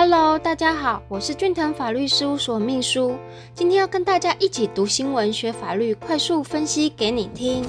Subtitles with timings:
[0.00, 3.16] Hello，大家好，我是俊腾法律事务所秘书，
[3.52, 7.64] 今天要跟大家一起读新闻、学法律，快速分析给你听。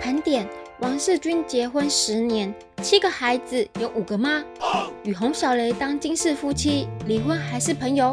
[0.00, 0.48] 盘点：
[0.80, 4.42] 王世军结婚十年，七个孩子，有五个妈，
[5.04, 8.12] 与洪小雷当金氏夫妻，离婚还是朋友？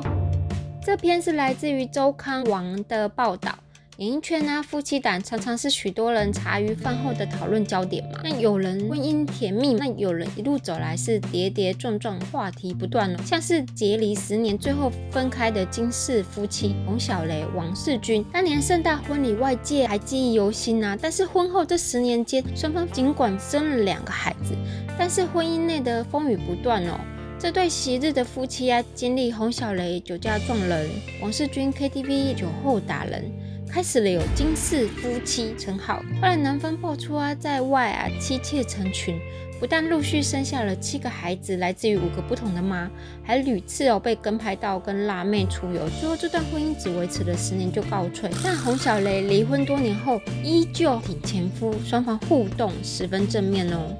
[0.85, 3.57] 这篇是来自于周刊王的报道。
[3.97, 8.19] 演艺圈啊，夫妻档常常是许多人茶余饭后的讨论焦点嘛。
[8.25, 13.17] 那有人婚姻甜蜜，那有人一路走来是跌跌撞撞，话题不断哦。
[13.25, 20.97] 像是结离十年最后分开的金氏夫妻洪小雷、王世军，当年盛大婚礼外界还记忆犹新啊。
[21.01, 24.53] 但是婚后这十年间，双方尽管生了两个孩子，
[24.99, 26.99] 但是婚姻内的风雨不断哦。
[27.37, 30.89] 这对昔日的夫妻啊，经历洪小雷酒驾撞人，
[31.21, 33.31] 王世军 KTV 酒后打人。
[33.67, 39.19] 开始了有金氏夫妻称号，后来男方爆出啊，在外啊妻妾成群，
[39.59, 42.89] 不但陆续生下了七个孩子，来自于五个不同的妈，
[43.21, 48.29] 还屡次哦被跟拍到跟辣妹出游，最后这段婚姻只维持了十年就告吹。
[48.43, 53.97] 但洪小雷离婚多年后，依旧挺前夫，双方互动十分正面哦。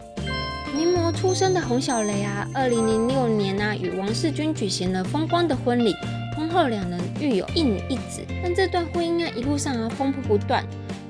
[0.75, 5.95] 名模出身的洪小雷啊，二零零六年啊与王世军举行了风光的婚礼。
[6.35, 10.61] 婚后两人育有一女一子，但这段婚姻啊一路上啊风波不断。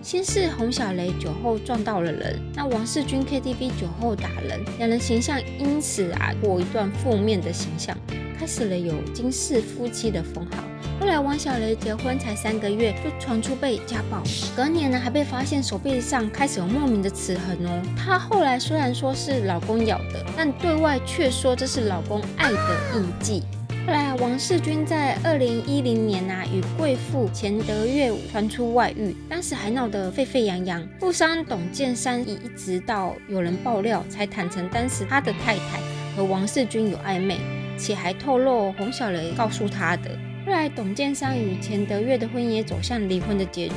[0.03, 7.97] 先是洪小雷酒后撞到了人，那王世军 KTV 酒后打人，两人形象因此啊过一段负面的形象，
[8.37, 10.63] 开始了有金氏夫妻的封号。
[10.97, 14.23] 后来王小雷结婚才三个月，就传出被家暴，
[14.55, 17.81] 隔年呢还被发现手臂上开始有莫名的齿痕哦。
[17.97, 23.43] 她后来虽然说是老公咬的，但对外却说这是老公爱的印记。
[23.85, 30.83] 后来，王世军在二零一零年啊，与贵妇钱德月传出外遇，当时还闹得沸沸扬扬。
[30.99, 35.79] 富商董建山一直到有人爆料，才坦诚当时他的太太
[36.15, 37.37] 和王世军有暧昧，
[37.77, 40.09] 且还透露洪小雷告诉他的。
[40.45, 43.73] 后来，董建山与钱德月的婚姻也走向离婚的结局。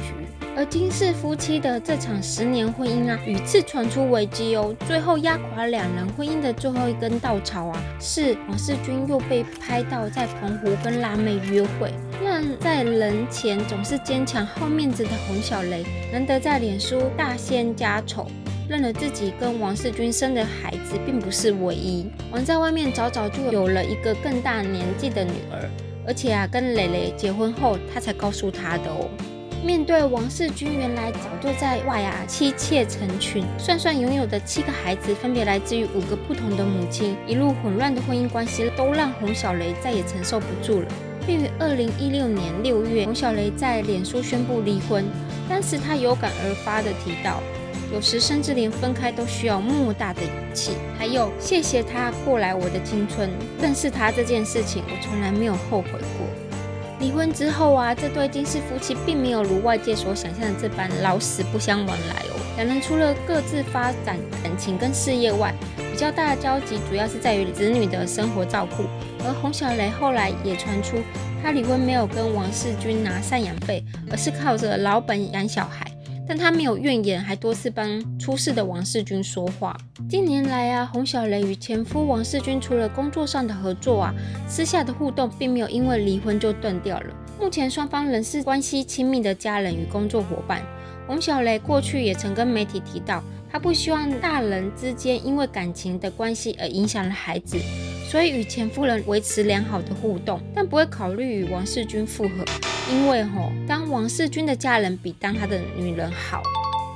[0.54, 4.76] 而金氏夫妻的这场十年婚姻啊，屡次传出危机哦。
[4.86, 11.90] 最后压垮两人婚姻的最后一根稻草啊，是王世军又被拍到在澎湖跟辣妹约会，
[12.22, 18.26] 让在人前总是坚强好面子的洪小雷，难得在脸书大掀家丑，
[18.68, 25.70] 认了自己跟王世军生的孩子并不是唯一，王在外面早早就有了一个更大年纪的女儿，
[26.08, 29.10] 而且啊，跟蕾蕾结婚后，他才告诉他的哦。
[29.62, 40.88] 面对王世军，原来早就在外啊，妻妾成群，算算拥有的七个孩子，分别来自于五个不同的母亲，一路混乱的婚姻关系，都让洪小雷再也承受不住了。
[41.26, 45.04] 并于二零一六年六月，洪小雷在脸书宣布离婚。
[45.46, 47.42] 当时他有感而发的提到，
[47.92, 50.72] 有时甚至连分开都需要莫大的勇气。
[50.98, 56.26] 还有，谢谢他过来我的青春，认识他这件事情，我从来没有后悔过。
[57.00, 62.40] 离婚之后啊，这对金氏夫妻并没有如外界所想象的这般老死不相往来哦。
[62.56, 68.82] 两人除了各自发展感情跟事业外，比较大的交集主要是在于子女的生活照顾。
[69.24, 70.96] 而洪小雷后来也传出，
[71.42, 75.87] 他离婚没有跟王世军拿赡养费，而是靠着老本养小孩。
[76.28, 79.74] 但他没有怨言，还多次帮出事的王世军说话。
[80.10, 84.14] 近年来啊，洪小雷与前夫王世军除了工作上的合作啊，
[84.46, 87.06] 私下的互动并没有因为离婚就断掉了。
[87.40, 90.62] 目前双方仍是关系亲密的家人与工作伙伴。
[91.06, 97.56] 洪小雷过去也曾跟媒体提到，他不希望大人之间因为感情的关系而影响了孩子。
[98.10, 102.44] 所以与前夫人维持良好的互动，但不会考虑与王世军复合，
[102.90, 106.42] 因为吼，当王世军的家人比当他的女人好。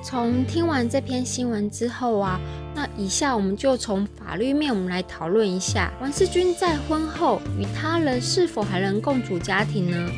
[0.02, 2.40] 从听完这篇新闻之后啊，
[2.74, 10.10] 那以下我们就从法律面，我们来讨论一下，王世军在婚后与他人是否还能共组家庭呢？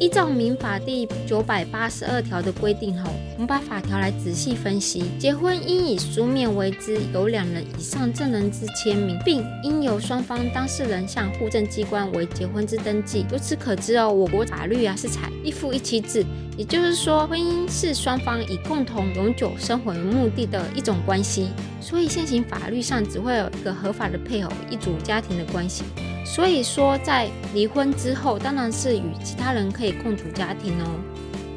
[0.00, 5.04] 依照民法第九百八十二条的规定，后我们把法条来仔细分析。
[5.18, 13.26] 结婚应以书面为之，由两人以上证人之签名，并应由双方当事人向户政机关为结婚之登记。
[13.30, 16.24] 由此可知哦，我国法律啊是采一夫一妻制，
[16.56, 21.48] 也就是说，婚姻是双方以共同永久生活为目的的一种关系。
[21.78, 25.84] 所以现行法律上只会有一个合法的配偶，一组家庭的关系。
[26.32, 30.86] 所以说，在离婚之后，当然是与其他人可以共组家庭哦。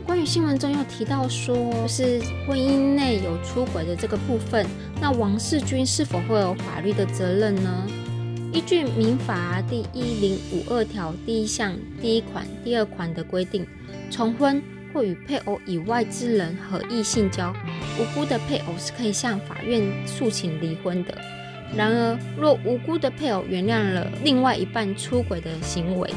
[0.04, 4.66] 关于新闻中又提到说，是婚姻内有出轨的这个部分，
[5.00, 7.86] 那王世军是否会有法律的责任呢？
[8.52, 13.68] 依据民法第一零五二条第一项第一款、第二款的规定，
[14.10, 14.60] 重婚
[14.92, 17.54] 或与配偶以外之人合意性交，
[18.00, 21.16] 无辜的配偶是可以向法院诉请离婚的。
[21.76, 26.10] 然而，若无辜的配偶原谅了另外一半出轨的行为，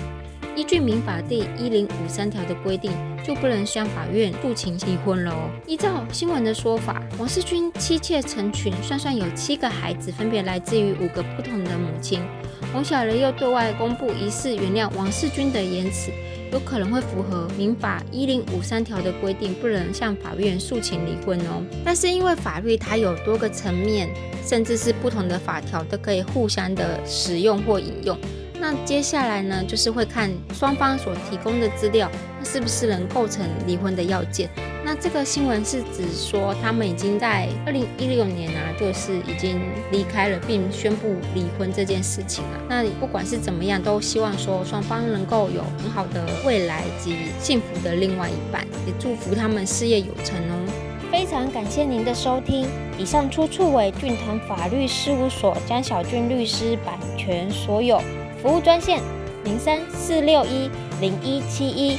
[0.55, 2.91] 依据民法第一零五三条的规定，
[3.25, 5.51] 就不能向法院诉请离婚了哦。
[5.67, 12.21] 依照新闻的说法，王世军妻妾成群，算算有七个孩子，分别来自于五个不同的母亲。
[12.73, 16.11] 洪小雷又对外公布疑似原谅王世军的言辞，
[16.57, 21.63] 有可能会符合民法一零五三条的规定，不能向法院诉请离婚哦。
[21.85, 24.09] 但是因为法律它有多个层面，
[24.43, 28.19] 甚至是不同的法条都可以互相的使用或引用。
[28.59, 34.49] 那接下来呢，就是会看双方所提供的资料，那是不是能构成离婚的要件？
[34.85, 39.61] 那这个新闻是指说，他们已经在二零一六年啊，就是已经
[39.91, 42.55] 离开了，并宣布离婚这件事情啊。
[42.69, 50.73] 那不管是怎么样，都希望说双方能够有很好的未来及幸福的另外一半，也祝福他们事业有成哦。
[51.11, 52.67] 非常感谢您的收听，
[52.97, 58.01] 以上出处为俊腾法律事务所江小俊律师版权所有。
[58.43, 59.01] 服务专线
[59.45, 61.99] 零三四六一零一七一，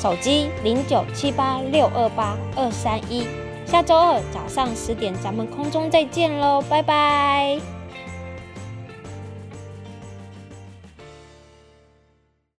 [0.00, 3.26] 手机零九七八六二八二三一。
[3.66, 7.75] 下周二早上十点，咱们空中再见喽，拜拜。